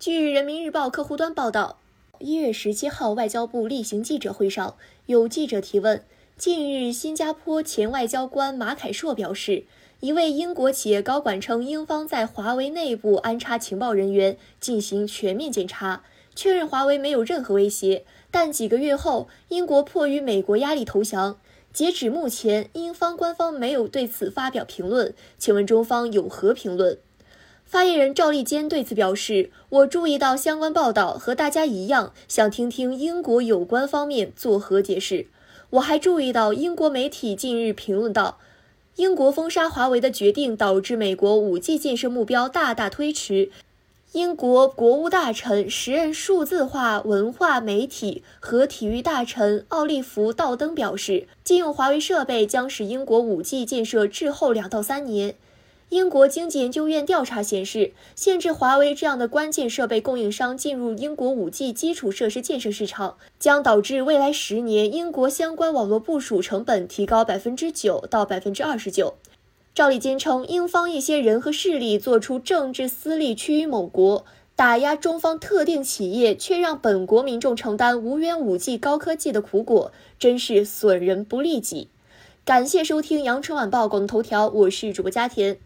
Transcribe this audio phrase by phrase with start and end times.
[0.00, 1.78] 据人民日报客户端报道，
[2.20, 6.02] 一月十七号，外交部例行记者会上，有记者提问：
[6.38, 9.64] 近日，新加坡前外交官马凯硕表示，
[10.00, 16.02] 一位英国企业高管称，英方在华为内部安插情报人员进行全面检查，
[16.34, 18.06] 确认华为没有任何威胁。
[18.30, 21.38] 但几个月后，英国迫于美国压力投降。
[21.74, 25.14] 截止目前，英方官方没有对此发表评论。
[25.36, 26.98] 请问中方有何评论？
[27.70, 35.28] 发言人赵立坚对此表示：“我注意到相关报道，和大家一样，想听听英国有关方面作何解释。
[35.70, 38.38] 我还注意到英国媒体近日评论道，
[38.96, 43.52] 英国封杀华为的决定导致美国 5G 建设目标大大推迟。
[44.14, 55.36] 英国国务大臣、时任数字化、文化媒体和体育大臣奥利弗·道登表示，禁用华为设备将使英国 5G 建设滞后两到三年。”
[55.90, 69.14] 英国经济研究院调查显示，限制华为这样的关键设备供应商进入英国 5G 基础设施建设市场，将导致未来十年英国相关网络部署成本提高百分之九到百分之二十九。
[69.74, 81.88] 赵立坚称，英方一些人和势力做出政治私利趋于某国，打压中方特定企业，却让本国民众承担无缘 5G 高科技的苦果，真是损人不利己。
[82.44, 85.58] 感谢收听羊城晚报广东头条，我是主播佳田。